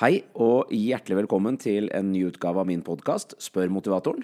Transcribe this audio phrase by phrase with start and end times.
[0.00, 4.22] Hei og hjertelig velkommen til en ny utgave av min podkast Spør motivatoren.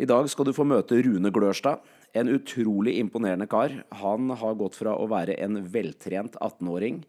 [0.00, 1.82] I dag skal du få møte Rune Glørstad.
[2.16, 3.74] En utrolig imponerende kar.
[4.00, 7.02] Han har gått fra å være en veltrent 18-åring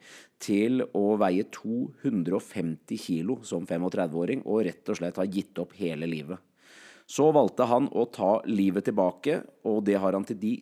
[0.44, 6.10] til å veie 250 kilo som 35-åring, og rett og slett har gitt opp hele
[6.12, 6.44] livet.
[7.08, 10.58] Så valgte han å ta livet tilbake, og det har han til de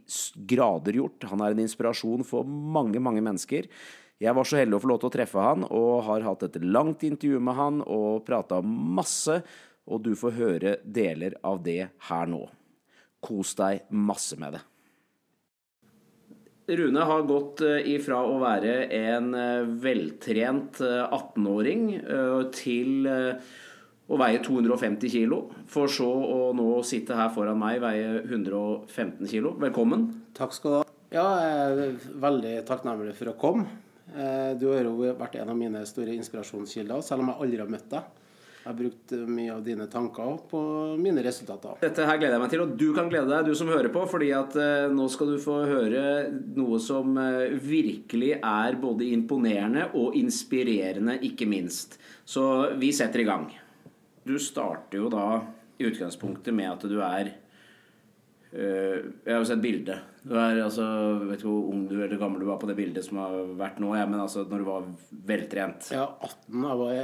[0.46, 1.26] grader gjort.
[1.34, 3.66] Han er en inspirasjon for mange, mange mennesker.
[4.22, 6.60] Jeg var så heldig å få lov til å treffe han, og har hatt et
[6.62, 9.40] langt intervju med han og prata masse,
[9.90, 12.44] og du får høre deler av det her nå.
[13.22, 14.62] Kos deg masse med det.
[16.78, 24.40] Rune har gått eh, ifra å være en eh, veltrent 18-åring eh, til å veie
[24.46, 29.58] 250 kilo, for så å nå sitte her foran meg, veie 115 kilo.
[29.60, 30.12] Velkommen.
[30.38, 30.90] Takk skal du ha.
[31.12, 33.72] Ja, jeg er veldig takknemlig for å komme.
[34.12, 37.88] Du har jo vært en av mine store inspirasjonskilder, selv om jeg aldri har møtt
[37.94, 38.10] deg.
[38.62, 40.60] Jeg har brukt mye av dine tanker på
[41.02, 41.80] mine resultater.
[41.82, 44.04] Dette her gleder jeg meg til, og du kan glede deg, du som hører på.
[44.12, 46.04] fordi at eh, nå skal du få høre
[46.54, 51.98] noe som eh, virkelig er både imponerende og inspirerende, ikke minst.
[52.22, 52.46] Så
[52.78, 53.50] vi setter i gang.
[54.30, 55.42] Du starter jo da
[55.82, 57.34] i utgangspunktet med at du er
[58.52, 60.12] Jeg har jo sett bildet.
[60.22, 60.84] Du er altså,
[61.24, 63.80] vet ikke hvor ung du eller gammel du var på det bildet som har vært
[63.82, 64.84] nå, ja, men altså når du var
[65.32, 65.88] veltrent.
[65.96, 66.60] Ja, 18.
[66.68, 67.00] Jeg var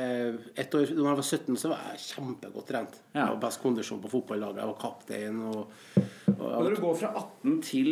[0.62, 3.00] et år, når jeg var 17, så var jeg kjempegodt trent.
[3.16, 3.24] Ja.
[3.24, 5.40] Jeg var best kondisjon på fotballaget, jeg var kaptein.
[5.50, 5.98] og,
[6.36, 7.92] og Når du går fra 18 til,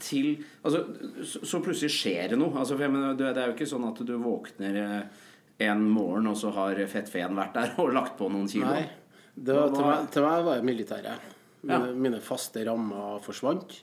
[0.00, 0.30] til
[0.62, 0.86] altså,
[1.20, 2.56] så, så, plutselig skjer det noe.
[2.62, 5.22] Altså, mener, det er jo ikke sånn at du våkner eh,
[5.68, 8.72] en morgen, og så har fettfeen vært der og lagt på noen kilo.
[8.72, 8.88] Nei,
[9.44, 11.33] var, til, meg, til meg var det militæret.
[11.64, 11.98] Mine, ja.
[12.06, 13.78] mine faste rammer forsvant.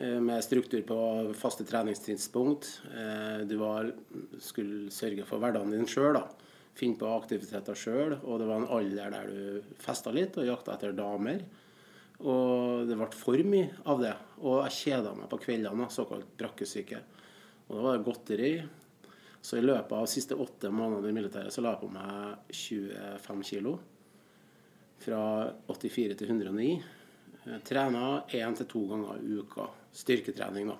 [0.00, 0.98] Eh, med struktur på
[1.36, 2.80] faste treningstidspunkt.
[2.96, 3.92] Eh, du var,
[4.40, 6.16] skulle sørge for hverdagen din sjøl.
[6.78, 8.16] Finne på aktiviteter sjøl.
[8.24, 11.42] Og det var en alder der du festa litt og jakta etter damer.
[12.20, 14.14] Og det ble for mye av det.
[14.40, 17.00] Og jeg kjeda meg på kveldene, såkalt brakkesyke.
[17.68, 18.54] Og da var det godteri.
[19.40, 22.56] Så i løpet av de siste åtte månedene i militæret så la jeg på meg
[22.56, 23.76] 25 kilo.
[25.00, 25.20] Fra
[25.68, 26.72] 84 til 109.
[27.40, 28.04] Jeg Trena
[28.36, 29.66] én til to ganger i uka.
[29.96, 30.76] Styrketrening, da.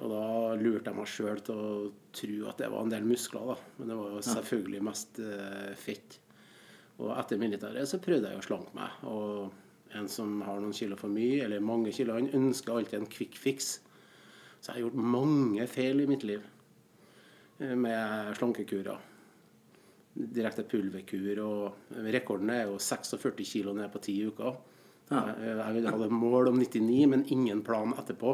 [0.00, 0.24] Og da
[0.56, 1.72] lurte jeg meg sjøl til å
[2.16, 3.56] tro at det var en del muskler, da.
[3.76, 6.16] Men det var jo selvfølgelig mest eh, fett.
[7.00, 9.04] Og etter militæret så prøvde jeg å slanke meg.
[9.08, 13.12] Og en som har noen kilo for mye, eller mange kilo, han ønsker alltid en
[13.12, 13.76] quick fix.
[14.60, 16.42] Så jeg har gjort mange feil i mitt liv
[17.60, 19.06] eh, med slankekurer.
[20.16, 21.44] Direkte pulverkur.
[21.44, 24.56] Og rekorden er jo 46 kilo ned på ti uker.
[25.10, 25.20] Ja.
[25.42, 28.30] Jeg hadde mål om 99, men ingen plan etterpå.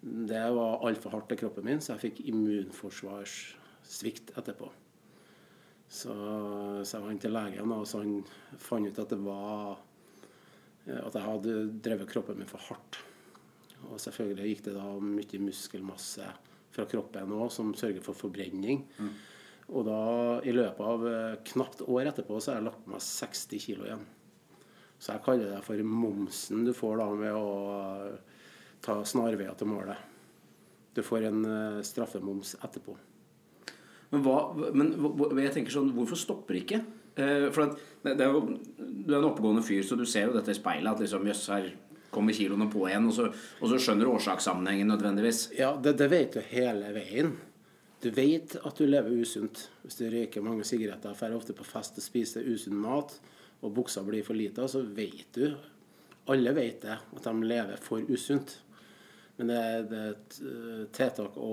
[0.00, 4.68] Det var altfor hardt til kroppen min, så jeg fikk immunforsvarssvikt etterpå.
[5.88, 6.12] Så,
[6.82, 8.14] så jeg vant til legen, og så han
[8.60, 9.76] fant ut at det var
[10.84, 11.52] at jeg hadde
[11.84, 12.98] drevet kroppen min for hardt.
[13.90, 16.26] Og selvfølgelig gikk det da mye muskelmasse
[16.74, 18.78] fra kroppen òg, som sørger for forbrenning.
[18.98, 19.14] Mm.
[19.72, 20.00] Og da,
[20.44, 21.06] i løpet av
[21.52, 24.04] knapt år etterpå, så har jeg lagt på meg 60 kg igjen.
[25.04, 27.48] Så jeg kaller det for momsen du får da med å
[28.84, 30.00] ta snarveier til målet.
[30.96, 32.94] Du får en uh, straffemoms etterpå.
[34.14, 36.78] Men, hva, men jeg tenker sånn, hvorfor stopper ikke?
[37.18, 38.44] Eh, for at, det er jo,
[38.78, 40.92] Du er en oppegående fyr, så du ser jo dette i speilet.
[40.92, 41.68] At liksom, jøss, her
[42.14, 43.08] kommer kiloene på igjen.
[43.10, 43.28] Og så,
[43.58, 45.48] og så skjønner du årsakssammenhengen nødvendigvis.
[45.58, 47.34] Ja, det, det, vet du hele veien.
[48.04, 51.98] Du vet at du lever usunt hvis du røyker mange sigaretter, drar ofte på fest
[51.98, 53.16] og spiser usunn mat
[53.64, 55.48] og buksa blir for lita, så vet du
[56.32, 58.54] Alle vet det, at de lever for usunt.
[59.36, 59.56] Men det,
[59.90, 61.50] det, er et eh, tiltak å,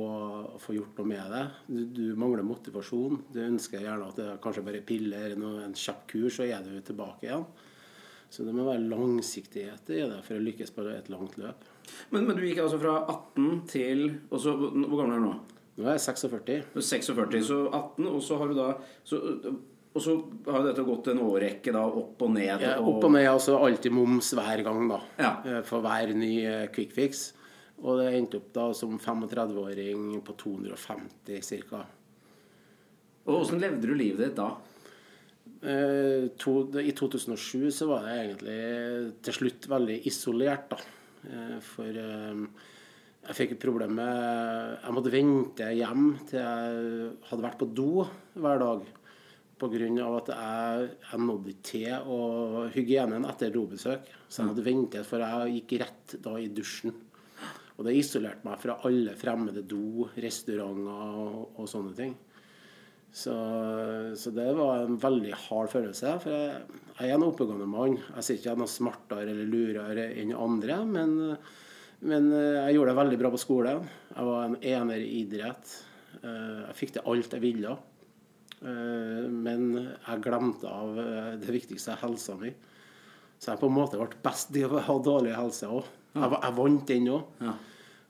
[0.62, 1.42] få gjort noe med det.
[1.66, 3.18] Du, du, mangler motivasjon.
[3.34, 6.64] Du ønsker gjerne at det er kanskje bare piller eller en kjapp kur, så er
[6.64, 7.44] du tilbake igjen.
[8.32, 11.66] Så det må være langsiktighet i det for å lykkes på et langt løp.
[12.14, 15.34] Men, men du gikk altså fra 18 til så, Hvor gammel er du nå?
[15.82, 16.62] Nå er jeg 46.
[16.78, 18.70] 46, Så 18, og så har du da
[19.04, 19.20] så,
[19.92, 20.14] og så
[20.48, 22.64] har dette gått en årrekke da, opp og ned.
[22.64, 25.00] Ja, opp og ned, altså alltid moms hver gang, da.
[25.20, 25.32] Ja.
[25.44, 27.32] Eh, for hver ny eh, quick fix.
[27.82, 31.82] Og det endte opp da som 35-åring på 250 ca.
[33.28, 34.54] Og Åssen levde du livet ditt da?
[35.62, 38.60] Eh, I 2007 så var jeg egentlig
[39.28, 40.80] til slutt veldig isolert, da.
[41.62, 47.68] For jeg fikk et problem med Jeg måtte vente hjem til jeg hadde vært på
[47.78, 48.88] do hver dag
[49.62, 50.08] pga.
[50.18, 54.10] at jeg, jeg nådde ikke til og hygienen etter dobesøk.
[54.28, 56.96] Så jeg hadde ventet, for jeg gikk rett da i dusjen.
[57.78, 62.14] Og det isolerte meg fra alle fremmede do, restauranter og, og sånne ting.
[63.12, 63.34] Så,
[64.16, 66.14] så, det var en veldig hard følelse.
[66.24, 67.98] For jeg, jeg er en oppegående mann.
[68.16, 71.16] Jeg sier ikke jeg er noe smartere eller lurere enn andre, men,
[72.08, 73.88] men jeg gjorde det veldig bra på skolen.
[74.14, 75.74] Jeg var en ener i idrett.
[76.22, 77.76] Jeg fikk til alt jeg ville.
[78.62, 81.00] Men jeg glemte av
[81.42, 82.52] det viktigste, helsa mi.
[83.42, 85.88] Så jeg på en måte ble best i å ha dårlig helse òg.
[86.14, 87.42] Jeg, jeg, vant den òg.
[87.42, 87.56] Ja.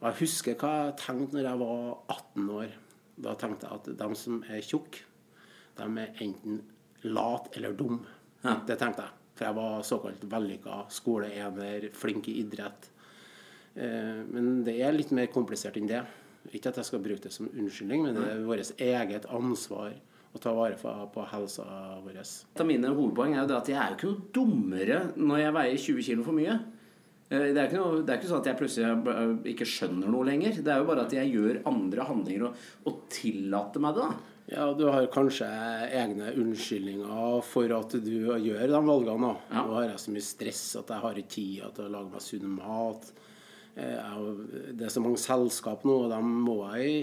[0.02, 1.86] Og jeg husker hva jeg tenkte når jeg var
[2.18, 2.76] 18 år.
[3.22, 5.06] Da tenkte jeg at de som er tjukke,
[5.78, 6.60] de er enten
[7.08, 8.02] lat eller dum.
[8.44, 8.58] Ja.
[8.68, 9.18] Det tenkte jeg.
[9.38, 12.90] For jeg var såkalt vellykka skoleener, flink i idrett.
[13.76, 16.04] Eh, men det er litt mer komplisert enn det.
[16.52, 19.96] Ikke at jeg skal bruke det som unnskyldning, men det er vårt eget ansvar
[20.32, 20.78] å ta vare
[21.12, 21.66] på helsa
[22.06, 22.20] vår.
[22.22, 25.56] Et av mine hovedpoeng er jo at jeg er jo ikke noe dummere når jeg
[25.58, 26.58] veier 20 kg for mye.
[27.32, 30.28] Eh, det er, ikke noe, det er ikke sånn at jeg plutselig ikke skjønner noe
[30.28, 30.60] lenger.
[30.64, 34.08] Det er jo bare at jeg gjør andre handlinger og, og tillater meg det.
[34.08, 34.28] da.
[34.52, 35.48] Ja, Du har kanskje
[35.96, 39.36] egne unnskyldninger for at du gjør de valgene.
[39.52, 39.64] Ja.
[39.64, 42.26] Nå har jeg så mye stress at jeg har ikke tid til å lage meg
[42.26, 43.12] sunn mat.
[43.80, 44.18] Eh,
[44.76, 47.02] det er så mange selskap nå, og dem må jeg i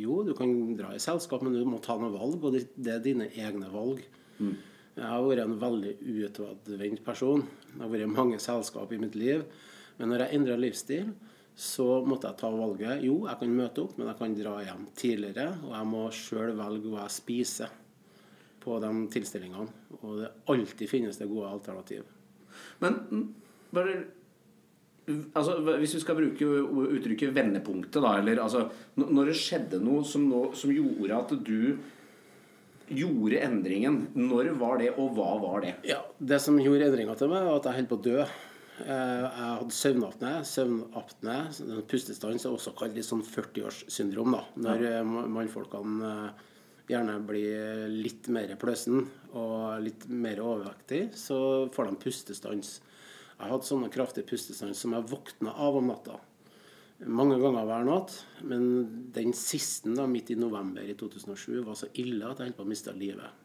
[0.00, 3.02] jo, du kan dra i selskap, men du må ta noen valg, og det er
[3.04, 4.02] dine egne valg.
[4.38, 4.56] Mm.
[4.94, 5.92] Jeg har vært en veldig
[6.24, 7.44] utadvendt person.
[7.72, 9.42] Jeg har vært i mange selskap i mitt liv.
[9.98, 11.08] Men når jeg endra livsstil,
[11.54, 13.02] så måtte jeg ta valget.
[13.06, 15.48] Jo, jeg kan møte opp, men jeg kan dra hjem tidligere.
[15.66, 17.74] Og jeg må sjøl velge hva jeg spiser
[18.64, 19.98] på de tilstillingene.
[20.00, 22.06] Og det alltid finnes det gode alternativ.
[22.82, 23.00] Men
[23.74, 23.98] bare
[25.06, 26.46] altså, Hvis vi skal bruke
[26.98, 31.78] uttrykket 'vendepunktet', da eller, altså, Når det skjedde noe som, nå, som, gjorde at du
[32.88, 35.74] gjorde endringen, når var det, og hva var det?
[35.88, 38.24] Ja, Det som gjorde endringa til meg, var at jeg holdt på å dø.
[38.84, 40.32] Eh, jeg hadde søvnapné.
[40.44, 41.36] Søvnapné,
[41.88, 44.34] pustestans, er også kalt litt sånn 40-årssyndrom.
[44.36, 44.98] da, Når ja.
[44.98, 46.42] Eh, mannfolkene eh,
[46.90, 52.80] gjerne blir litt mer pløsen og litt mer overvektig, så får de pustestans.
[53.34, 56.18] Jeg hadde sånne kraftige pustestans som jeg våkna av om natta.
[57.04, 58.14] Mange ganger hver natt.
[58.46, 58.66] Men
[59.14, 62.66] den siste, da, midt i november i 2007, var så ille at jeg holdt på
[62.66, 63.42] å miste livet.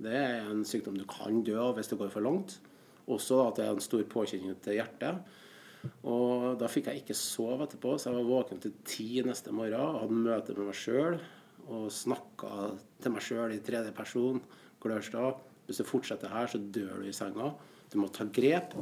[0.00, 2.58] Det er en sykdom du kan dø av hvis det går for langt.
[3.10, 5.38] Også at det er en stor påkjenning til hjertet.
[6.04, 10.00] Og da fikk jeg ikke sove etterpå, så jeg var våken til ti neste morgen.
[10.00, 11.20] Hadde møte med meg sjøl
[11.70, 14.40] og snakka til meg sjøl i tredje person.
[14.80, 17.52] Glørstad, hvis du fortsetter her, så dør du i senga.
[17.90, 18.76] Du må ta grep.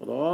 [0.00, 0.24] Og da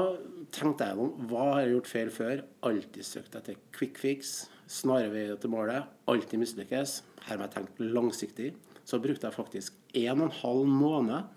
[0.55, 2.43] tenkte jeg om hva har jeg gjort feil før?
[2.67, 4.49] Alltid søkt etter quick fix.
[4.67, 5.87] snarveier til målet.
[6.11, 7.03] Alltid mislykkes.
[7.29, 8.49] Her må jeg tenke langsiktig.
[8.87, 11.29] Så brukte jeg faktisk en og en halv måned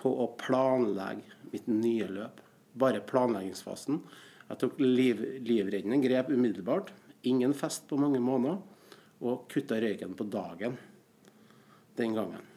[0.00, 2.40] på å planlegge mitt nye løp.
[2.74, 4.00] Bare planleggingsfasen.
[4.48, 6.92] Jeg tok liv, livreddende grep umiddelbart.
[7.28, 8.60] Ingen fest på mange måneder.
[9.24, 10.80] Og kutta røyken på dagen
[11.96, 12.53] den gangen.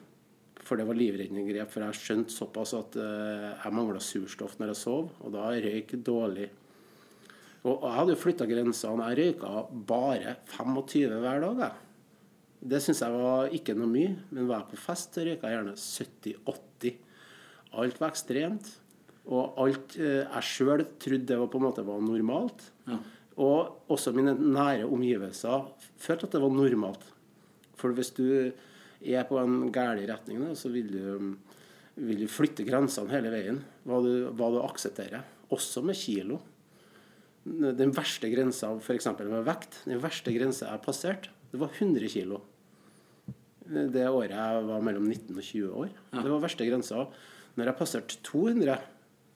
[0.67, 1.71] For det var livreddende grep.
[1.71, 5.93] For jeg skjønte såpass at uh, jeg mangla surstoff når jeg sov, og da røyk
[6.05, 6.49] dårlig.
[7.63, 9.11] Og, og jeg hadde jo flytta grensene.
[9.11, 9.53] Jeg røyka
[9.89, 11.61] bare 25 hver dag.
[11.65, 11.83] Jeg.
[12.67, 15.77] Det syns jeg var ikke noe mye, men var jeg på fest, røyka jeg gjerne
[15.79, 16.97] 70-80.
[17.77, 18.71] Alt var ekstremt.
[19.27, 22.71] Og alt uh, jeg sjøl trodde det var, på en måte var normalt.
[22.87, 22.99] Ja.
[23.37, 25.67] Og også mine nære omgivelser
[26.01, 27.03] følte at det var normalt.
[27.77, 28.25] For hvis du
[29.01, 31.31] er på en gal retning, da, så vil du,
[31.99, 33.61] vil du, flytte grensene hele veien.
[33.87, 35.25] Hva du, hva du aksepterer.
[35.53, 36.41] Også med kilo.
[37.47, 39.07] Den verste grensa f.eks.
[39.21, 42.41] med vekt, den verste grensa jeg har passert, det var 100 kilo.
[43.67, 45.91] Det året jeg var mellom 19 og 20 år.
[46.11, 46.23] Ja.
[46.23, 47.05] Det var verste grensa.
[47.57, 48.75] Når jeg passerte 200,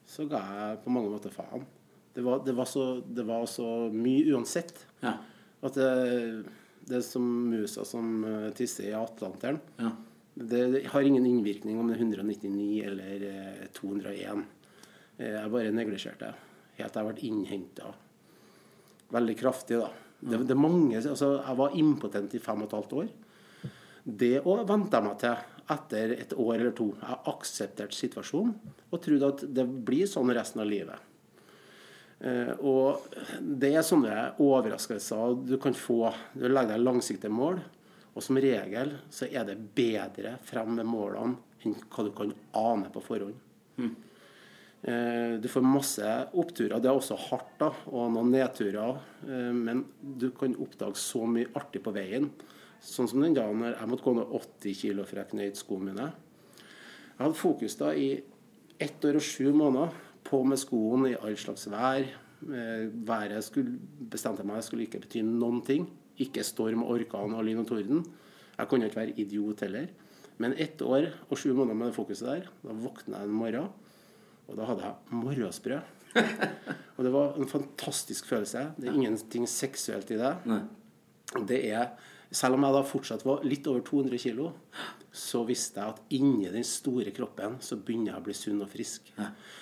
[0.08, 1.64] så ga jeg på mange måter faen.
[2.12, 4.84] Det var, det var, så, det var så, mye uansett.
[5.00, 5.16] Ja.
[5.64, 5.88] At det,
[6.88, 9.60] det er som musa som eh, tisser i Atlanteren.
[9.78, 9.92] Ja.
[10.34, 13.26] Det, det, har ingen innvirkning om det er 199 eller
[13.76, 14.16] 201.
[14.16, 16.48] Eh, eh, jeg bare neglisjerte det.
[16.80, 17.92] Helt til jeg ble innhenta
[19.12, 19.78] veldig kraftig.
[19.78, 19.90] da.
[20.22, 23.08] Det, det, mange, altså Jeg var impotent i fem og et halvt år.
[24.02, 26.88] Det òg venta jeg meg til etter et år eller to.
[26.98, 28.54] Jeg aksepterte situasjonen
[28.90, 31.11] og trodde at det blir sånn resten av livet.
[32.22, 36.12] Eh, og det er sånne overraskelser du kan få.
[36.34, 37.60] Du legger deg langsiktige mål,
[38.12, 42.90] og som regel så er det bedre frem med målene enn hva du kan ane
[42.92, 43.36] på forhånd.
[43.78, 43.92] Mm.
[44.82, 46.80] Du får masse oppturer.
[46.82, 48.96] Det er også hardt, da, og noen nedturer.
[49.28, 52.26] Eh, men du kan oppdage så mye artig på veien.
[52.82, 56.08] Sånn som den dagen jeg måtte gå ned 80 kg for jeg knøyde skoene mine.
[57.12, 58.08] Jeg hadde fokus da i
[58.82, 59.94] ett år og sju måneder
[60.26, 62.06] på med skoen i all slags vær.
[62.42, 63.78] Eh, været skulle,
[64.10, 65.86] bestemte meg skulle ikke bety noen ting.
[66.22, 68.04] Ikke storm, orkan og lyn og torden.
[68.58, 69.88] Jeg kunne ikke være idiot heller.
[70.42, 73.68] Men ett år og sju måneder med det fokuset der, da våkna jeg en morgen,
[74.48, 75.80] og da hadde jeg morgensprø.
[76.96, 78.70] og det var en fantastisk følelse.
[78.76, 80.32] Det er ingenting seksuelt i det.
[80.48, 80.62] Nei.
[81.48, 81.92] Det er
[82.32, 84.46] Selv om jeg da fortsatt var litt over 200 kg,
[85.12, 88.70] så visste jeg at inni den store kroppen så begynner jeg å bli sunn og
[88.72, 89.10] frisk.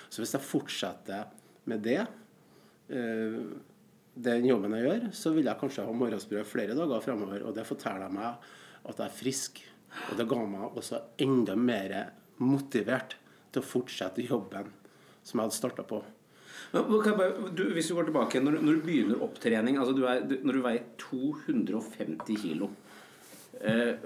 [0.07, 1.25] Så hvis jeg fortsetter
[1.67, 1.99] med det,
[2.95, 3.41] eh,
[4.15, 7.43] den jobben jeg gjør, så vil jeg kanskje ha morgensbrød flere dager framover.
[7.47, 8.47] Og det forteller meg
[8.87, 9.61] at jeg er frisk.
[10.09, 11.97] Og det ga meg også enda mer
[12.39, 13.17] motivert
[13.51, 14.71] til å fortsette jobben
[15.21, 16.01] som jeg hadde starta på.
[16.71, 20.61] Du, hvis du går tilbake når, når du begynner opptrening altså du er, Når du
[20.63, 22.69] veier 250 kilo
[23.59, 23.97] eh,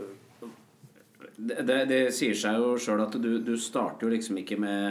[1.35, 4.85] det, det, det sier seg jo sjøl at du, du starter jo liksom ikke med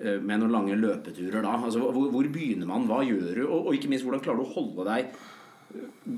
[0.00, 1.58] eh, med noen lange løpeturer da.
[1.58, 2.86] Altså, hvor, hvor begynner man?
[2.88, 3.42] Hva gjør du?
[3.44, 5.12] Og, og ikke minst, hvordan klarer du å holde deg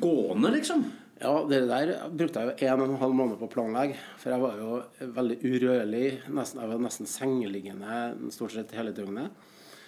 [0.00, 0.86] gående, liksom?
[1.16, 3.96] Ja, det der brukte jeg jo en og en halv måned på å planlegge.
[4.20, 6.06] For jeg var jo veldig urørlig.
[6.28, 9.46] Nesten, jeg var nesten sengeliggende stort sett hele døgnet.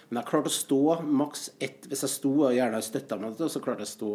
[0.08, 3.60] Men jeg klarte å stå maks ett Hvis jeg sto og gjerne støtta meg så
[3.64, 4.12] klarte jeg å stå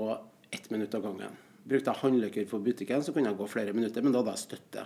[0.53, 1.37] ett minutt av gangen.
[1.63, 4.43] Brukte jeg håndløkker for butikken, så kunne jeg gå flere minutter, men da hadde jeg
[4.43, 4.83] støtte.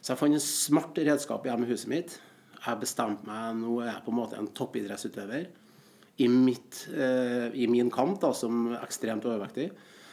[0.00, 2.16] Så jeg fant en smart redskap hjemme i huset mitt.
[2.60, 5.46] Jeg bestemte meg Nå er jeg på en måte en toppidrettsutøver
[6.20, 9.70] i, mitt, eh, i min kamp da, som ekstremt overvektig.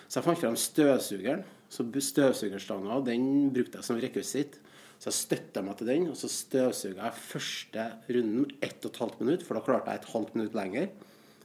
[0.07, 1.43] Så jeg fant frem støvsugeren.
[1.67, 4.62] Så støvsugerstanga den brukte jeg som rekvisitt.
[4.98, 9.46] Så jeg støtta meg til den, og så støvsuga jeg første runden 1 12 minutt,
[9.46, 10.89] for da klarte jeg et halvt minutt lenger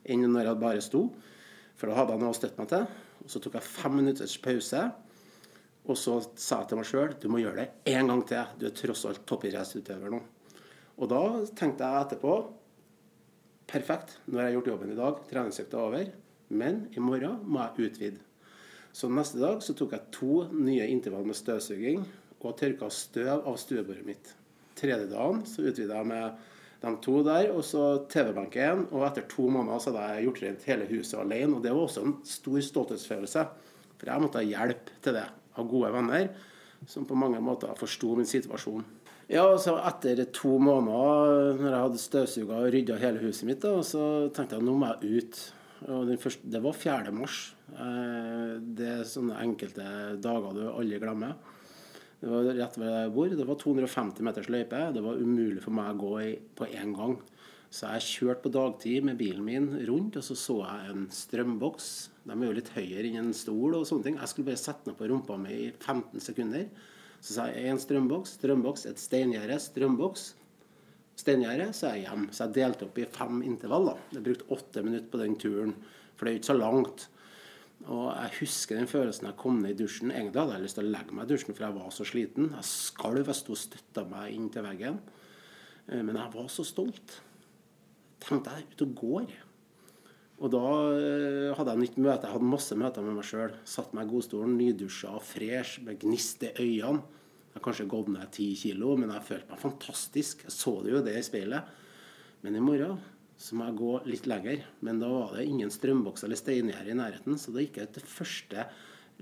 [0.09, 1.03] enn når jeg bare sto.
[1.77, 2.87] For da hadde jeg noe å støtte meg til.
[3.23, 4.81] Og så tok jeg fem minutters pause.
[5.83, 8.57] Og så sa jeg til meg sjøl du må gjøre det én gang til.
[8.59, 10.21] Du er tross alt toppidrettsutøver nå.
[11.03, 11.23] Og da
[11.59, 12.35] tenkte jeg etterpå
[13.73, 15.21] Perfekt, nå har jeg gjort jobben i dag.
[15.31, 16.09] Treningsøkta er over.
[16.53, 18.25] Men i morgen må jeg utvide.
[18.93, 22.03] Så neste dag så tok jeg to nye intervall med støvsuging
[22.51, 24.33] og tørka støv av stuebordet mitt.
[24.79, 26.49] Tredje dagen så utvida jeg med
[26.83, 28.89] de to der, og så TV-benken.
[28.91, 31.57] Og etter to måneder så hadde jeg gjort rent hele huset alene.
[31.57, 33.45] Og det var også en stor stolthetsfølelse.
[34.01, 36.33] For jeg måtte ha hjelp til det av gode venner
[36.91, 38.85] som på mange måter forsto min situasjon.
[39.31, 43.79] Ja, så Etter to måneder når jeg hadde støvsuga og rydda hele huset mitt, da,
[43.87, 45.43] så tenkte jeg nå må jeg ut.
[46.23, 47.15] Første, det var 4.
[47.15, 47.39] mars.
[47.73, 49.87] Eh, det er sånne enkelte
[50.23, 51.39] dager du aldri glemmer.
[52.23, 53.33] Det var rett ved der jeg bor.
[53.35, 54.81] Det var 250 meters løype.
[54.95, 57.17] Det var umulig for meg å gå i, på én gang.
[57.73, 61.89] Så jeg kjørte på dagtid med bilen min rundt, og så så jeg en strømboks.
[62.29, 64.19] De er jo litt høyere enn en stol og sånne ting.
[64.21, 66.69] Jeg skulle bare sette den på rumpa mi i 15 sekunder.
[67.19, 70.29] Så sa jeg én strømboks, strømboks, et steingjerde, strømboks.
[71.23, 72.29] Steingjerde, så er jeg hjem.
[72.31, 73.93] Så jeg delte opp i fem intervall.
[74.15, 75.75] Jeg brukte åtte minutter på den turen,
[76.15, 77.09] for det er jo ikke så langt.
[77.91, 80.13] Og jeg husker den følelsen jeg kom ned i dusjen.
[80.15, 82.51] Egentlig hadde jeg lyst til å legge meg i dusjen, for jeg var så sliten.
[82.55, 85.01] Jeg skalv, jeg sto og støtta meg inn til veggen.
[85.89, 87.17] Eh, men jeg var så stolt.
[88.23, 89.33] Tenkte jeg ute og går.
[90.43, 90.63] Og da
[90.95, 92.29] eh, hadde jeg nytt møte.
[92.29, 93.57] Jeg hadde masse møter med meg sjøl.
[93.69, 97.03] Satt meg i godstolen, nydusja, fresh, med gnist i øynene.
[97.53, 100.47] Jeg har kanskje gått ned ti kilo, men jeg følte meg fantastisk.
[100.47, 101.75] Jeg så det jo det i speilet.
[102.43, 102.97] Men i morgen
[103.43, 104.65] så må jeg gå litt lenger.
[104.87, 108.07] Men da var det ingen strømbokser eller steingjerde i nærheten, så da gikk jeg til
[108.07, 108.67] første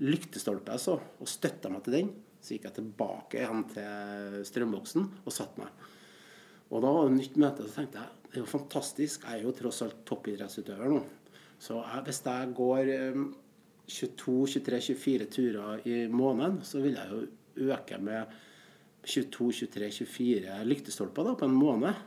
[0.01, 2.11] lyktestolpe jeg så, og støtta meg til den.
[2.41, 5.87] Så gikk jeg tilbake igjen til strømboksen og satte meg.
[6.71, 9.25] Og da var det nytt møte, så tenkte jeg det er jo fantastisk.
[9.27, 11.01] Jeg er jo tross alt toppidrettsutøver nå.
[11.61, 12.91] Så jeg, hvis jeg går
[13.91, 18.31] 22-23-24 turer i måneden, så vil jeg jo øke med
[19.03, 21.99] 22-23-24 lyktestolper da, på en måned.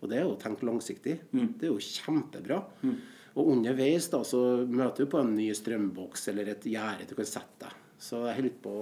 [0.00, 1.18] Og det er jo å tenke langsiktig.
[1.32, 1.54] Mm.
[1.60, 2.60] Det er jo kjempebra.
[2.82, 2.98] Mm.
[3.38, 7.28] Og underveis da, så møter du på en ny strømboks eller et gjerde du kan
[7.28, 7.76] sette deg.
[8.00, 8.74] Så jeg holdt på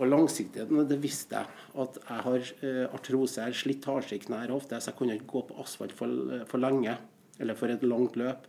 [0.00, 1.64] Og langsiktigheten, det visste jeg.
[1.82, 5.58] At jeg har eh, artrose, slitasje i knær ofte, så jeg kunne ikke gå på
[5.60, 6.94] asfalt for, for lenge.
[7.36, 8.46] Eller for et langt løp.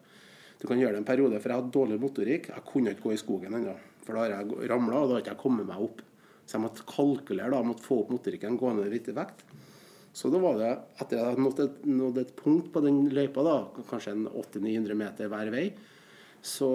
[0.61, 2.47] Du kan gjøre det en periode, for jeg hadde dårlig motorikk.
[2.53, 3.73] Jeg kunne ikke gå i skogen ennå.
[4.05, 5.99] For da har jeg ramla, og da har jeg ikke kommet meg opp.
[6.45, 9.43] Så jeg måtte kalkulere, da, jeg måtte få opp motorikken, gå ned litt i vekt.
[10.13, 13.05] Så da var det, etter at jeg hadde nådd et, nådd et punkt på den
[13.15, 15.65] løypa, da, kanskje en 800-900 meter hver vei,
[16.41, 16.71] så,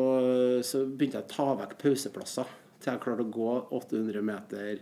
[0.65, 2.53] så, begynte jeg å ta vekk pauseplasser.
[2.81, 4.81] Til jeg klarte å gå 800 meter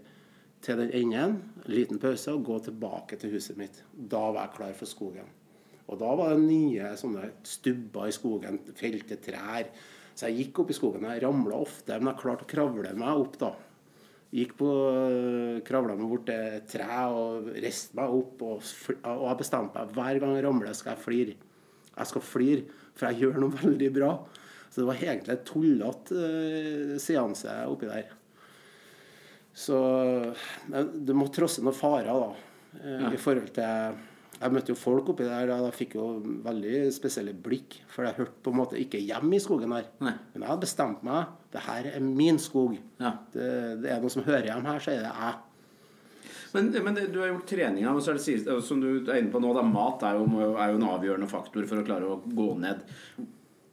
[0.64, 3.80] til den enden, en liten pause, og gå tilbake til huset mitt.
[3.92, 5.32] Da var jeg klar for skogen.
[5.90, 9.68] Og da var det nye sånne stubber i skogen, felte trær.
[10.14, 11.08] Så jeg gikk opp i skogen.
[11.10, 13.50] Jeg ramla ofte, men jeg klarte å kravle meg opp da.
[14.34, 18.42] Gikk på eh, Kravla meg bort til et tre og reiste meg opp.
[18.42, 18.70] Og,
[19.06, 21.36] og jeg bestemte meg hver gang jeg ramler, skal jeg flire.
[21.94, 24.10] Jeg skal flire, for jeg gjør noe veldig bra.
[24.66, 28.08] Så det var egentlig en tullete uh, seanse oppi der.
[29.54, 29.78] Så
[30.66, 32.50] du må trosse noen farer, da.
[32.82, 33.12] Ja.
[33.14, 34.00] I forhold til
[34.44, 36.06] Jeg møtte jo folk oppi der, og jeg fikk jo
[36.44, 37.78] veldig spesielle blikk.
[37.88, 39.86] For jeg hørte på en måte ikke hjemme i skogen her.
[40.04, 40.12] Nei.
[40.34, 41.30] Men jeg hadde bestemt meg.
[41.54, 42.74] Det her er min skog.
[43.00, 43.14] Ja.
[43.32, 43.48] Det,
[43.80, 45.40] det, er noe som hører hjemme her, så er det jeg.
[46.54, 49.40] Men, men du har gjort treninga, men så er det som du er inne på
[49.42, 52.50] nå, da, mat er jo, er jo, en avgjørende faktor for å klare å gå
[52.60, 52.84] ned.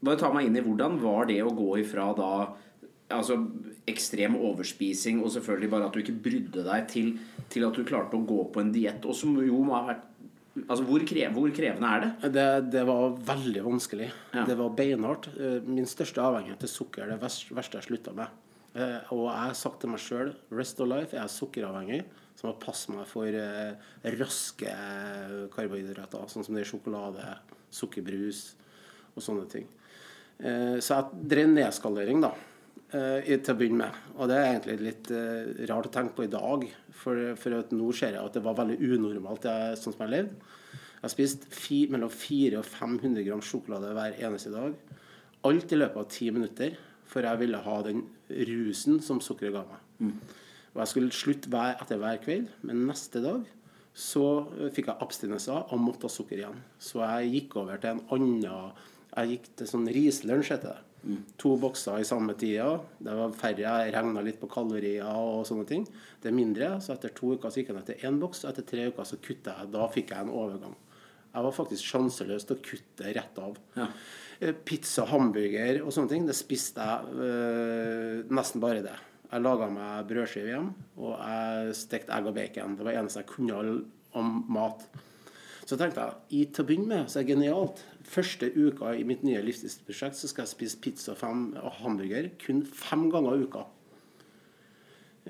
[0.01, 2.31] Bare ta meg inn i hvordan var det å gå ifra da
[3.13, 3.37] altså,
[3.91, 7.11] ekstrem overspising og selvfølgelig bare at du ikke brydde deg til,
[7.51, 9.05] til at du klarte å gå på en diett.
[9.05, 10.07] Og som jo må ha vært
[10.51, 12.31] Altså, hvor, krev, hvor, krevende er det?
[12.36, 12.48] det?
[12.74, 14.10] Det, var veldig vanskelig.
[14.34, 14.43] Ja.
[14.50, 15.29] Det var beinhardt.
[15.39, 18.34] Eh, min største avhengighet til sukker er det verste jeg slutta med.
[18.75, 22.01] Eh, og jeg har sagt til meg sjøl rest of life er jeg sukkeravhengig.
[22.36, 23.88] Så må passe meg for eh,
[24.20, 24.75] raske
[25.55, 27.31] karbohydrater, sånn som det er sjokolade,
[27.72, 28.43] sukkerbrus
[29.15, 29.70] og sånne ting.
[30.41, 32.31] Så jeg drev nedskalering, da.
[32.91, 34.00] Uh, til å begynne med.
[34.17, 36.65] Og det er egentlig litt uh, rart å tenke på i dag.
[37.01, 40.57] For, for nå ser jeg at det var veldig unormalt jeg, sånn som jeg levde.
[41.01, 44.75] Jeg har spist fi, mellom 400 og 500 gram sjokolade hver eneste dag.
[45.48, 46.75] Alt i løpet av ti minutter.
[47.12, 48.05] For jeg ville ha den
[48.51, 49.88] rusen som sukkeret ga meg.
[50.00, 50.13] Mm.
[50.71, 53.41] Og jeg skulle slutte hver, etter hver kveld, men neste dag
[53.91, 54.24] så
[54.71, 56.62] fikk jeg abstinenser og måtte ha sukker igjen.
[56.79, 58.45] Så jeg gikk over til en annen
[59.12, 60.90] Jeg gikk til sånn rislunsj, heter det.
[61.41, 62.75] To bokser i samme tida.
[63.01, 63.63] Det var færre.
[63.63, 65.86] Jeg regna litt på kalorier og sånne ting.
[66.22, 66.75] Det er mindre.
[66.84, 69.08] Så etter to uker så gikk jeg ned til én boks, og etter tre uker
[69.10, 69.72] så kutta jeg.
[69.74, 70.75] Da fikk jeg en overgang.
[71.31, 73.58] Jeg var faktisk sjanseløs til å kutte rett av.
[73.77, 73.88] Ja.
[74.41, 78.98] Eh, pizza, hamburger og sånne ting, det spiste jeg øh, nesten bare det.
[79.31, 82.75] Jeg laga meg brødskive hjem, og jeg stekte egg og bacon.
[82.75, 83.77] Det var det eneste jeg kunne
[84.20, 84.84] om mat.
[85.71, 87.77] Så tenkte jeg i til å begynne med, så er det genialt.
[88.11, 92.59] Første uka i mitt nye livsstilsprosjekt så skal jeg spise pizza fem, og hamburger kun
[92.67, 93.61] fem ganger i uka.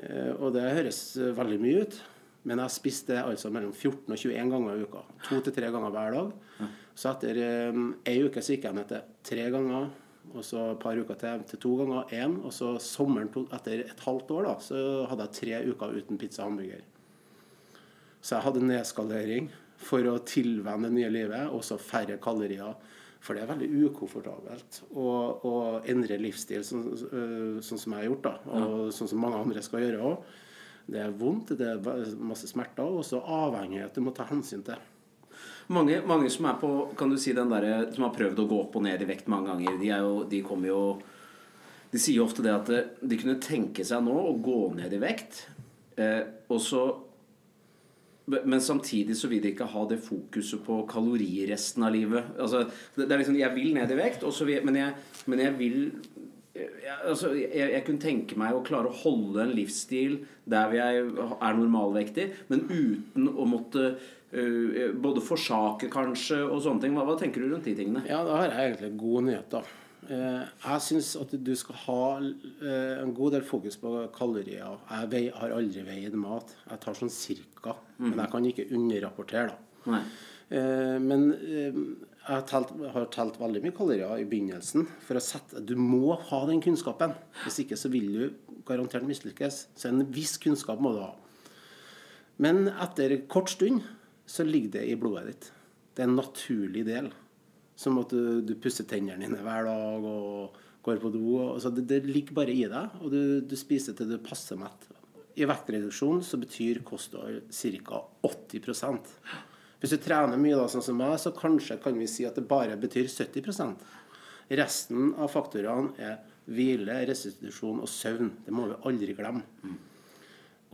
[0.02, 1.04] Eh, og det høres
[1.38, 2.02] veldig mye ut.
[2.50, 5.06] Men jeg spiste altså mellom 14 og 21 ganger i uka.
[5.30, 6.36] To til tre ganger hver dag.
[6.98, 9.90] Så etter eh, ei uke så gikk jeg ned til tre ganger.
[10.32, 12.40] Og så et par uker til, til to ganger én.
[12.42, 16.48] Og så sommeren etter et halvt år da, så hadde jeg tre uker uten pizza
[16.48, 16.88] og hamburger.
[18.22, 21.50] Så jeg hadde nedskalering for å tilvenne det nye livet.
[21.52, 22.76] Også færre kalorier.
[23.22, 25.10] For det er veldig ukomfortabelt å,
[25.46, 25.58] å
[25.90, 26.88] endre livsstil sånn,
[27.62, 28.94] sånn, som jeg har gjort, da, og ja.
[28.98, 30.32] sånn som mange andre skal gjøre òg.
[30.92, 34.82] Det er vondt, det er masse smerter, og også avhengighet du må ta hensyn til.
[35.72, 38.58] Mange, mange, som er på kan du si den der, som har prøvd å gå
[38.66, 40.82] opp og ned i vekt mange ganger, de, jo, de kommer jo
[41.92, 42.70] De sier jo ofte det at
[43.04, 45.42] de kunne tenke seg nå å gå ned i vekt,
[46.00, 46.86] eh, og så
[48.26, 52.34] men samtidig så vil de ikke ha det fokuset på kalorier resten av livet.
[52.40, 54.94] Altså, det er liksom, Jeg vil ned i vekt, vil, men, jeg,
[55.26, 55.78] men, jeg, vil
[56.56, 61.04] jeg, altså, jeg, jeg, kunne tenke meg å klare å holde en livsstil der jeg
[61.08, 66.98] er normalvektig, men uten å måtte uh, både forsake kanskje og sånne ting.
[66.98, 68.06] Hva, hva, tenker du rundt de tingene?
[68.10, 69.64] Ja, Da har jeg egentlig gode nyheter.
[69.66, 74.80] Eh, jeg syns at du skal ha eh, en god del fokus på kalorier.
[75.12, 76.56] Jeg har aldri veid mat.
[76.70, 77.76] Jeg tar sånn cirka.
[78.02, 79.60] Men jeg kan ikke underrapportere, da.
[79.92, 80.04] Nei.
[81.02, 84.86] men jeg har telt, har telt, veldig mye kalorier i begynnelsen.
[85.08, 87.16] For å sette, Du må ha den kunnskapen.
[87.46, 89.68] Hvis ikke så vil du garantert mislykkes.
[89.76, 91.16] Så en viss kunnskap må du ha.
[92.42, 93.82] Men etter kort stund
[94.26, 95.52] så ligger det i blodet ditt.
[95.96, 97.12] Det er en naturlig del.
[97.82, 101.28] Som at du, du pusser tennene dine hver dag og går på do.
[101.54, 104.90] Altså det, det, ligger bare i deg, og du, du spiser til du passer mett.
[105.40, 108.02] I vektreduksjon så betyr kosthold ca.
[108.28, 109.14] 80%
[109.80, 112.44] Hvis du trener mye, da, sånn som meg, så kanskje kan vi si at det
[112.50, 113.86] bare betyr 70%
[114.52, 116.18] Resten av faktorene er
[116.52, 118.34] hvile, restitusjon og søvn.
[118.44, 119.46] Det må vi aldri glemme.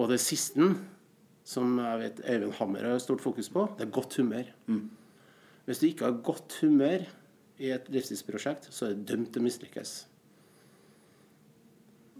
[0.01, 0.71] Og det siste,
[1.45, 4.49] som jeg vet Øyvind Hammer har stort fokus på, det er godt humør.
[4.65, 4.87] Mm.
[5.67, 7.01] Hvis du ikke har godt humør
[7.59, 9.95] i et livsstilsprosjekt, så er det dømt til å mislykkes.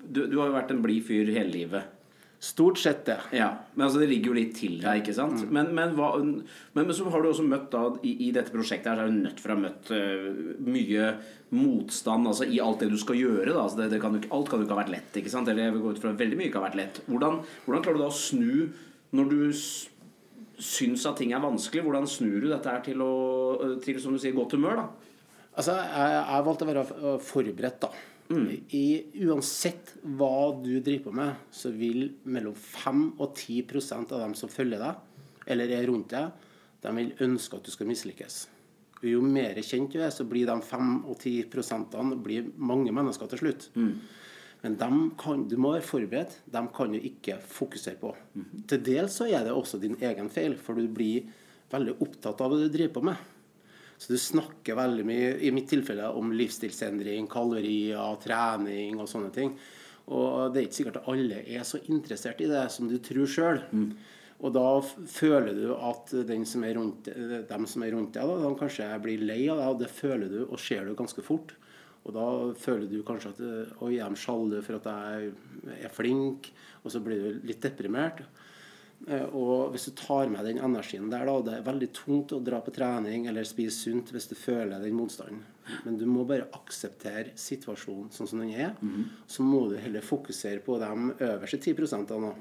[0.04, 1.94] Du, du, har jo vært en blid fyr hele livet.
[2.44, 3.18] Stort sett det.
[3.34, 5.40] Ja, Men altså, det ligger jo litt til deg, ikke sant?
[5.42, 5.54] Mm.
[5.56, 6.44] Men, men, hva, men,
[6.76, 9.24] men, så har du også møtt da, i, i dette prosjektet her, så er du
[9.24, 10.28] nødt for å ha møtt uh,
[10.68, 11.10] mye
[11.58, 13.50] motstand altså, i alt det du skal gjøre.
[13.56, 13.64] Da.
[13.64, 15.22] Altså, det, det kan alt kan jo ikke ha vært lett.
[15.22, 15.50] ikke sant?
[15.50, 17.02] Eller jeg vil gå ut fra veldig mye ikke har vært lett.
[17.08, 18.52] Hvordan, hvordan klarer du da å snu
[19.18, 19.40] når du
[20.58, 24.22] syns at ting er vanskelig, hvordan snur du dette her til, å, til som du
[24.22, 24.82] sier, godt humør?
[24.82, 25.14] da?
[25.58, 27.92] Altså, Jeg, jeg valgte å være forberedt, da.
[28.28, 28.48] Mm.
[28.76, 28.88] I,
[29.24, 34.52] uansett hva du driver på med, så vil mellom 5 og 10% av dem som
[34.52, 36.46] følger deg, eller er rundt deg,
[36.84, 38.42] de vil ønske at du skal mislykkes.
[39.06, 43.46] Jo mer kjent du er, så blir de 5 og 10% blir mange mennesker til
[43.46, 43.70] slutt.
[43.78, 43.94] Mm.
[44.64, 46.40] Men dem kan, du må være forberedt.
[46.52, 48.14] Dem kan du ikke fokusere på.
[48.70, 51.28] Til dels så er det også din egen feil, for du blir
[51.72, 53.34] veldig opptatt av det du driver på med.
[53.98, 59.56] Så du snakker veldig mye, i mitt tilfelle, om livsstilsendring, kalorier, trening og sånne ting.
[60.14, 63.28] Og det er ikke sikkert at alle er så interessert i det som du tror
[63.30, 63.64] sjøl.
[63.74, 63.90] Mm.
[64.38, 64.68] Og da
[65.10, 66.14] føler du at
[66.46, 67.10] som rundt,
[67.50, 70.30] dem som er rundt deg, da, de kanskje blir lei av deg, og det føler
[70.32, 71.56] du og ser du ganske fort.
[72.08, 72.26] Og da
[72.60, 73.42] føler du kanskje at
[73.84, 76.52] Oi, jeg er sjalu for at jeg er flink.
[76.84, 78.24] Og så blir du litt deprimert.
[79.06, 82.42] Eh, og hvis du tar med den energien der, da Det er veldig tungt å
[82.42, 85.44] dra på trening eller spise sunt hvis du føler den motstanden.
[85.84, 88.76] Men du må bare akseptere situasjonen sånn som den er.
[88.82, 89.10] Mm.
[89.28, 90.92] Så må du heller fokusere på de
[91.28, 92.32] øverste 10 nå,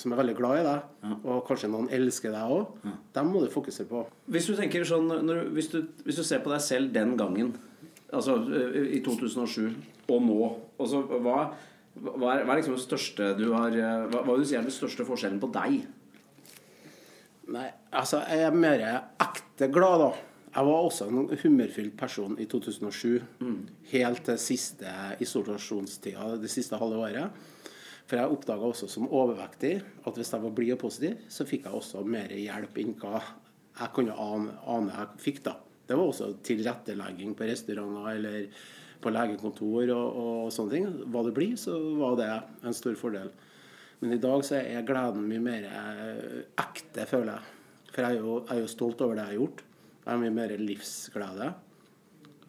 [0.00, 1.16] som er veldig glad i deg, ja.
[1.28, 2.78] og kanskje noen elsker deg òg.
[2.88, 2.94] Ja.
[3.18, 4.06] Dem må du fokusere på.
[4.32, 4.56] Hvis du
[4.88, 7.52] sånn, når, hvis, du, hvis, du, ser på deg selv den gangen,
[8.12, 8.36] altså
[8.90, 9.66] i 2007
[10.10, 10.38] og nå
[10.80, 11.36] altså, hva,
[11.94, 14.66] hva, er, hva er liksom det største du har Hva, hva vil du si er
[14.66, 15.80] den største forskjellen på deg
[17.50, 17.66] Nei,
[17.98, 18.82] altså jeg er mer
[19.18, 20.10] ekte glad, da.
[20.54, 23.20] Jeg var også en humørfylt person i 2007.
[23.42, 23.56] Mm.
[23.90, 24.92] Helt til siste
[25.22, 27.40] isolasjonstida, det siste halve året.
[28.10, 31.68] For jeg oppdaga også som overvektig at hvis jeg var blid og positiv, så fikk
[31.68, 35.44] jeg også mer hjelp enn hva jeg kunne ane, ane jeg fikk.
[35.46, 35.54] da.
[35.90, 38.44] Det var også tilrettelegging på restauranter eller
[39.02, 40.84] på legekontor og, og sånne ting.
[41.10, 42.28] Hva det blir, så var det
[42.68, 43.32] en stor fordel.
[44.00, 47.56] Men i dag så er gleden mye mer eh, ekte, føler jeg.
[47.90, 49.64] For jeg er, jo, jeg er jo stolt over det jeg har gjort.
[50.04, 51.48] Jeg har mye mer livsglede.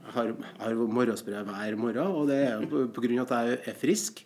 [0.01, 3.25] Jeg har, har morgenspray hver morgen, og det er jo pga.
[3.25, 4.21] at jeg er frisk.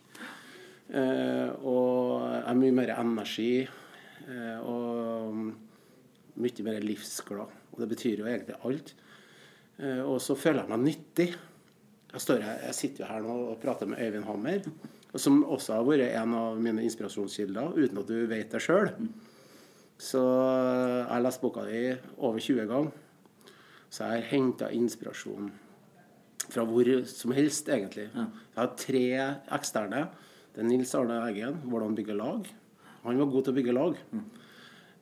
[0.92, 3.50] Eh, og jeg har mye mer energi.
[4.28, 5.40] Eh, og
[6.36, 7.58] mye mer livsglad.
[7.72, 8.94] Og det betyr jo egentlig alt.
[9.78, 11.30] Eh, og så føler jeg meg nyttig.
[12.12, 14.70] Jeg, står, jeg sitter jo her nå og prater med Øyvind Hammer
[15.18, 18.90] som også har vært en av mine inspirasjonskilder, uten at du vet det sjøl.
[19.96, 21.80] Så jeg har lest boka di
[22.18, 22.90] over 20 ganger.
[23.88, 25.48] Så jeg har henta inspirasjon
[26.46, 28.10] fra hvor som helst, egentlig.
[28.12, 29.04] Jeg har tre
[29.56, 30.06] eksterne.
[30.52, 32.46] Det er Nils Arne Eggen, 'Hvordan bygge lag'.
[33.04, 33.96] Han var god til å bygge lag.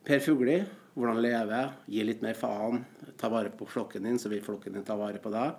[0.04, 1.72] Per Fugli, 'Hvordan leve'.
[1.90, 2.84] Gi litt mer faen.
[3.18, 5.54] Ta vare på flokken din, så vil flokken din ta vare på deg.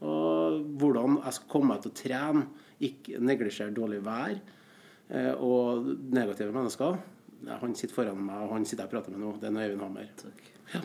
[0.00, 2.46] Og hvordan jeg skal komme meg til å trene
[2.80, 4.36] ikke neglisjere dårlig vær
[5.10, 6.98] eh, og negative mennesker.
[7.48, 9.32] Han sitter foran meg, og han sitter jeg og prater med nå.
[9.42, 10.08] Det er Øyvind Hammer.
[10.74, 10.82] Ja.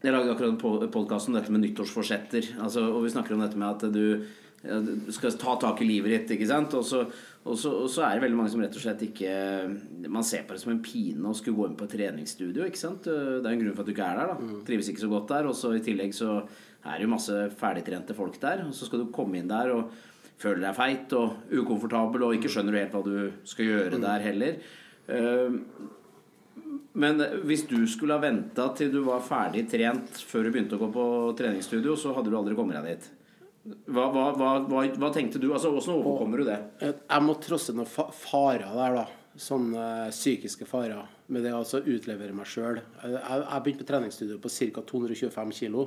[0.00, 2.54] Jeg lagde akkurat en podkast om dette med nyttårsforsetter.
[2.64, 4.24] Altså, og vi snakker om dette med at du,
[4.64, 6.36] du skal ta tak i livet ditt.
[6.38, 6.74] ikke sant?
[6.78, 7.04] Og så,
[7.40, 9.30] og, så, og så, er det veldig mange som rett og slett ikke
[10.12, 12.66] Man ser på det som en pine å skulle gå inn på et treningsstudio.
[12.68, 13.08] ikke sant?
[13.08, 14.32] Det er en grunn for at du ikke er der.
[14.34, 14.36] da.
[14.44, 14.58] Mm.
[14.68, 15.48] Trives ikke så godt der.
[15.48, 18.66] Og så i tillegg så er det jo masse ferdigtrente folk der.
[18.66, 19.94] Og så skal du komme inn der og
[20.40, 24.04] føle deg feit og ukomfortabel og ikke skjønner du helt hva du skal gjøre mm.
[24.04, 24.60] der heller.
[25.16, 25.58] Ehm,
[27.00, 30.82] men hvis du skulle ha venta til du var ferdig trent før du begynte å
[30.82, 31.06] gå på
[31.38, 33.10] treningsstudio, så hadde du aldri kommet deg dit.
[33.60, 34.26] Hva, hva,
[34.64, 35.50] hva, hva tenkte du?
[35.52, 36.58] Altså, Hvordan overkommer du det?
[36.80, 39.06] Jeg må trosse noen farer der, da.
[39.40, 41.04] Sånne psykiske farer.
[41.30, 42.80] Med det å altså utlevere meg sjøl.
[43.04, 44.86] Jeg, jeg begynte på treningsstudio på ca.
[44.88, 45.84] 225 kg.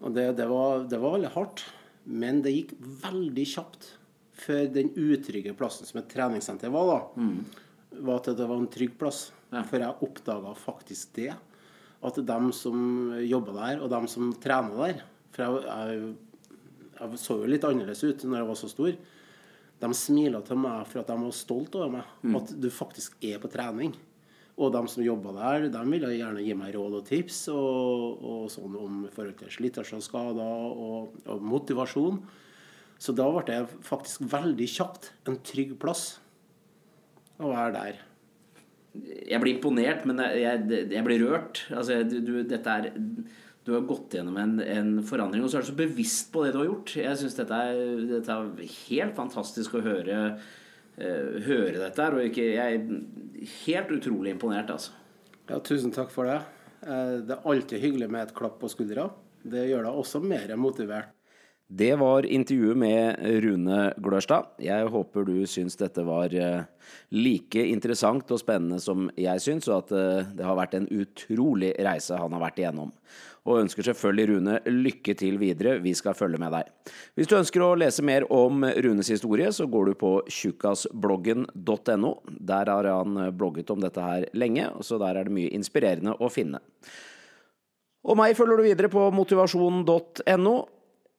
[0.00, 1.64] Og det, det, var, det var veldig hardt.
[2.08, 3.90] Men det gikk veldig kjapt
[4.40, 7.98] før den utrygge plassen som et treningssenter var, da, mm.
[8.06, 9.26] var at det var en trygg plass.
[9.50, 9.64] Ja.
[9.66, 11.34] For jeg oppdaga faktisk det.
[12.06, 15.02] At dem som jobba der, og dem som trener der
[15.34, 16.14] For jeg, jeg,
[17.00, 19.00] jeg, så jo litt annerledes ut når jeg var så stor.
[19.80, 22.14] De smila til meg for at de var stolt over meg.
[22.22, 22.38] Mm.
[22.42, 23.94] At du faktisk er på trening.
[24.60, 28.42] Og de som jobba der, de ville gjerne gi meg råd og tips og, og
[28.52, 32.20] sånn om forhold til slitasje og skader og, og, motivasjon.
[33.00, 36.18] Så da ble det faktisk veldig kjapt en trygg plass
[37.40, 38.02] å være der.
[39.30, 41.62] Jeg blir imponert, men jeg, jeg blir rørt.
[41.72, 42.90] Altså, du, dette er,
[43.70, 46.54] du har gått gjennom en, en, forandring, og så er du så bevisst på det
[46.54, 46.94] du har gjort.
[46.98, 47.60] Jeg syns dette,
[48.10, 52.16] dette, er helt fantastisk å høre uh, høre dette her.
[52.16, 54.96] Og ikke, jeg er helt utrolig imponert, altså.
[55.50, 56.40] Ja, tusen takk for det.
[56.80, 59.08] Eh, det er alltid hyggelig med et klapp på skuldra.
[59.42, 61.14] Det gjør deg også mer motivert.
[61.70, 64.56] Det var intervjuet med Rune Glørstad.
[64.58, 66.66] Jeg håper du syns dette var eh,
[67.14, 72.18] like interessant og spennende som jeg syns, og at det har vært en utrolig reise
[72.18, 72.90] han har vært igjennom
[73.48, 75.78] og ønsker selvfølgelig Rune lykke til videre.
[75.82, 76.68] Vi skal følge med deg.
[77.16, 82.12] Hvis du ønsker å lese mer om Runes historie, så går du på tjukkasbloggen.no.
[82.52, 86.28] Der har han blogget om dette her lenge, så der er det mye inspirerende å
[86.32, 86.60] finne.
[88.04, 90.54] Og meg følger du videre på motivasjon.no.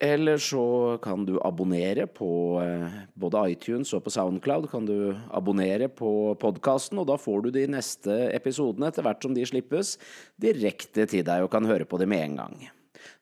[0.02, 4.66] Eller så kan du abonnere på eh, både iTunes og på Soundcloud.
[4.72, 9.36] Kan du abonnere på podkasten, og da får du de neste episodene etter hvert som
[9.38, 10.00] de slippes,
[10.42, 12.58] direkte til deg og kan høre på dem med en gang.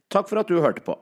[0.08, 0.96] Takk for at du hørte på.